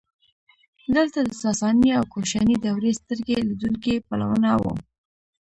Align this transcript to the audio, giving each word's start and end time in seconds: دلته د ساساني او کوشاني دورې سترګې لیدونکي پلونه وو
دلته 0.95 1.19
د 1.23 1.31
ساساني 1.43 1.89
او 1.99 2.03
کوشاني 2.13 2.55
دورې 2.65 2.91
سترګې 2.99 3.37
لیدونکي 3.47 3.93
پلونه 4.07 4.49
وو 4.61 4.73